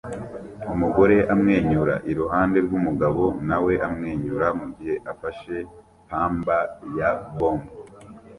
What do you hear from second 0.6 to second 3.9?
Umugore amwenyura iruhande rwumugabo nawe